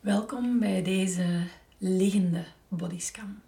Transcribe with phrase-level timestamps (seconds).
[0.00, 1.44] Welkom bij deze
[1.78, 3.40] liggende bodyscan.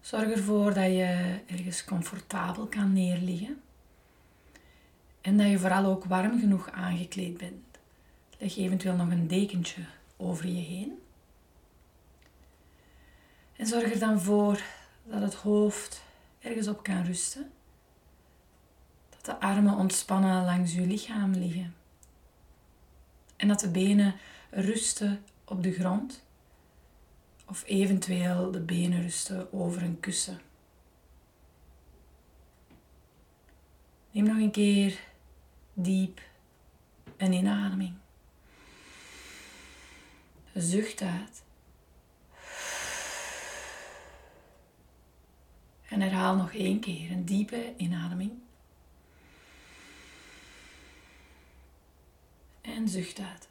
[0.00, 3.62] Zorg ervoor dat je ergens comfortabel kan neerliggen
[5.20, 7.78] en dat je vooral ook warm genoeg aangekleed bent.
[8.38, 9.82] Leg eventueel nog een dekentje
[10.16, 10.98] over je heen.
[13.56, 14.62] En zorg er dan voor
[15.04, 16.02] dat het hoofd
[16.40, 17.50] ergens op kan rusten.
[19.10, 21.81] Dat de armen ontspannen langs je lichaam liggen.
[23.42, 24.14] En dat de benen
[24.50, 26.24] rusten op de grond.
[27.46, 30.40] Of eventueel de benen rusten over een kussen.
[34.10, 34.98] Neem nog een keer
[35.72, 36.20] diep
[37.16, 37.94] een inademing.
[40.54, 41.42] Zucht uit.
[45.88, 48.32] En herhaal nog één keer een diepe inademing.
[52.62, 53.48] En zucht uit.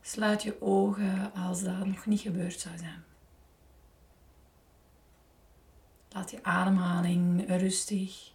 [0.00, 3.04] Sluit je ogen als dat nog niet gebeurd zou zijn.
[6.08, 8.32] Laat je ademhaling rustig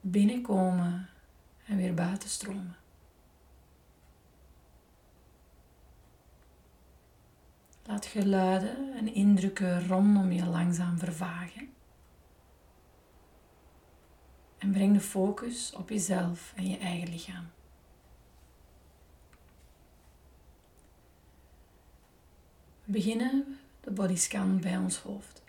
[0.00, 1.08] binnenkomen
[1.66, 2.76] en weer buiten stromen.
[7.86, 11.72] Laat geluiden en indrukken rondom je langzaam vervagen.
[14.62, 17.50] En breng de focus op jezelf en je eigen lichaam.
[22.84, 25.42] We beginnen de bodyscan bij ons hoofd.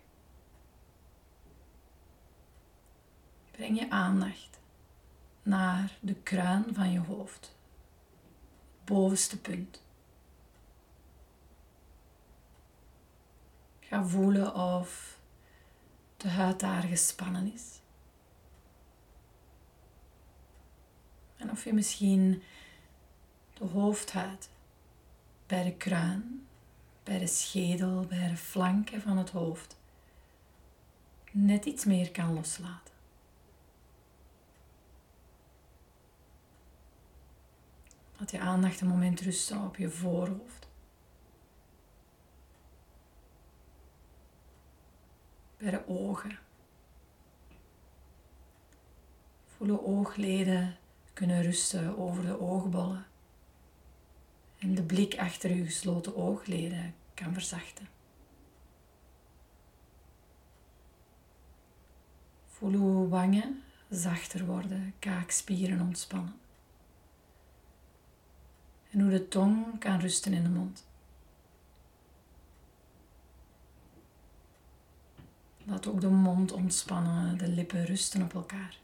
[3.51, 4.59] Breng je aandacht
[5.43, 7.55] naar de kruin van je hoofd,
[8.75, 9.81] het bovenste punt.
[13.79, 15.19] Ga voelen of
[16.17, 17.81] de huid daar gespannen is.
[21.53, 22.43] Of je misschien
[23.53, 24.49] de hoofdhuid
[25.47, 26.47] bij de kruin,
[27.03, 29.77] bij de schedel, bij de flanken van het hoofd
[31.31, 32.93] net iets meer kan loslaten.
[38.17, 40.67] Laat je aandacht een moment rusten op je voorhoofd.
[45.57, 46.39] bij de ogen.
[49.47, 50.77] Voel de oogleden
[51.13, 53.05] kunnen rusten over de oogbollen.
[54.59, 57.87] En de blik achter uw gesloten oogleden kan verzachten.
[62.47, 66.39] Voel uw wangen zachter worden, kaakspieren ontspannen.
[68.89, 70.85] En hoe de tong kan rusten in de mond.
[75.65, 78.82] Laat ook de mond ontspannen, de lippen rusten op elkaar.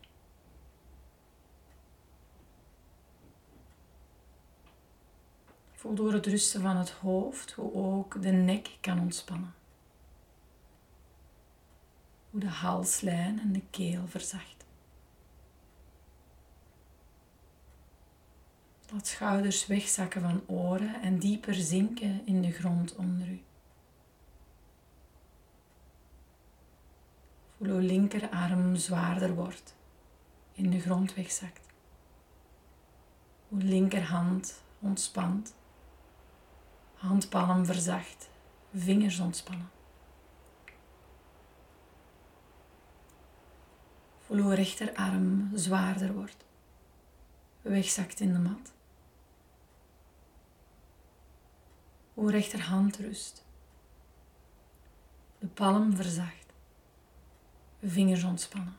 [5.79, 9.53] Voel door het rusten van het hoofd hoe ook de nek kan ontspannen.
[12.29, 14.66] Hoe de halslijn en de keel verzacht.
[18.91, 23.41] Laat schouders wegzakken van oren en dieper zinken in de grond onder u.
[27.57, 29.75] Voel uw linkerarm zwaarder wordt,
[30.51, 31.67] in de grond wegzakt.
[33.50, 35.57] Uw linkerhand ontspant,
[37.00, 38.30] handpalm verzacht,
[38.74, 39.70] vingers ontspannen.
[44.20, 46.46] Voel uw rechterarm zwaarder wordt,
[47.62, 48.72] wegzakt in de mat.
[52.16, 53.46] Uw rechterhand rust,
[55.40, 56.40] de palm verzacht
[57.82, 58.78] vingers ontspannen.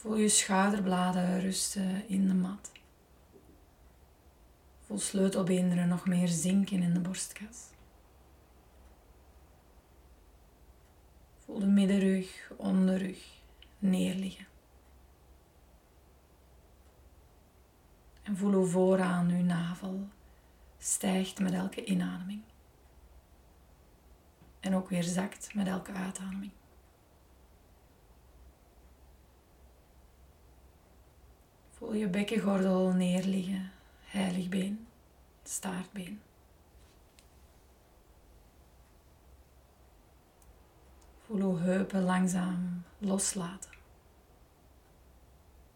[0.00, 2.72] Voel je schouderbladen rusten in de mat.
[4.80, 7.68] Voel sleutelbeenderen nog meer zinken in de borstkas.
[11.38, 13.24] Voel de middenrug, onderrug
[13.78, 14.46] neerliggen.
[18.22, 20.08] En voel hoe vooraan uw navel
[20.78, 22.42] stijgt met elke inademing
[24.60, 26.52] en ook weer zakt met elke uitademing.
[31.80, 33.72] Voel je bekkengordel neerliggen,
[34.04, 34.86] heiligbeen,
[35.42, 36.20] staartbeen.
[41.18, 43.70] Voel hoe heupen langzaam loslaten.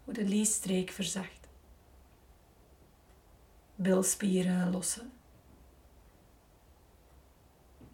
[0.04, 1.48] Hoe de liesstreek verzacht.
[3.74, 5.12] Bilspieren lossen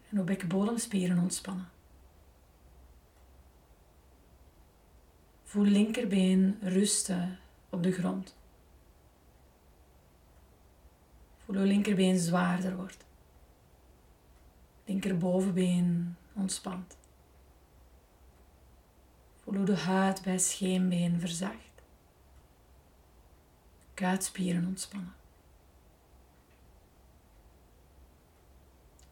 [0.09, 1.69] En uw bekkenbodemspieren ontspannen.
[5.43, 7.39] Voel linkerbeen rusten
[7.71, 8.35] op de grond.
[11.37, 13.05] Voel uw linkerbeen zwaarder wordt.
[14.85, 16.97] Linkerbovenbeen ontspant.
[19.43, 21.83] Voel hoe de huid bij scheenbeen verzacht.
[23.93, 25.13] Kuitspieren ontspannen.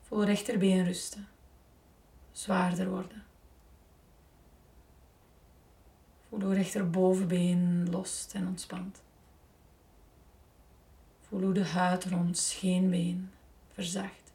[0.01, 1.27] Voel rechterbeen rusten.
[2.31, 3.28] Zwaarder worden.
[6.29, 9.03] Voel hoe rechterbovenbeen lost en ontspant.
[11.19, 13.31] Voel hoe de huid rond scheenbeen
[13.73, 14.33] verzacht.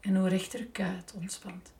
[0.00, 1.72] En hoe rechterkuit ontspant.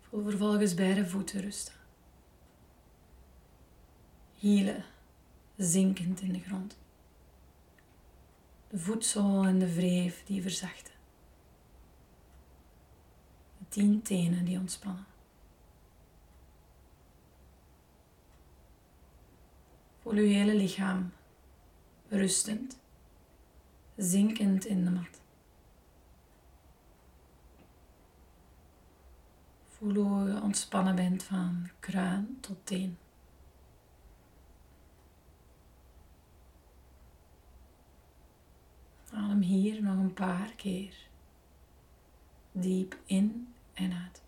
[0.00, 1.74] Voel vervolgens beide voeten rusten.
[4.34, 4.84] Hielen
[5.56, 6.78] zinkend in de grond.
[8.68, 10.91] De voetzool en de wreef die verzachten.
[13.72, 15.06] Tien tenen die ontspannen.
[20.00, 21.12] Voel uw hele lichaam
[22.08, 22.78] rustend,
[23.96, 25.20] zinkend in de mat.
[29.68, 32.98] Voel hoe je ontspannen bent van kruin tot teen.
[39.10, 40.94] Adem hier nog een paar keer
[42.52, 44.22] diep in en uit.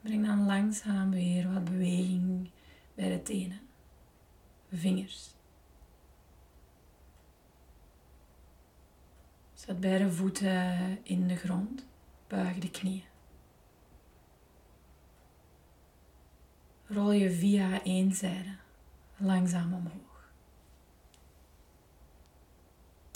[0.00, 2.50] Breng dan langzaam weer wat beweging
[2.94, 3.60] bij de tenen,
[4.72, 5.33] vingers.
[9.66, 11.86] Zet beide voeten in de grond,
[12.26, 13.04] buig de knieën.
[16.86, 18.56] Rol je via één zijde
[19.16, 20.13] langzaam omhoog.